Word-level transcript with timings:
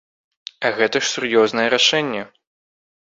А 0.69 0.71
гэта 0.79 0.97
ж 1.03 1.11
сур'ёзнае 1.17 1.67
рашэнне! 1.75 2.23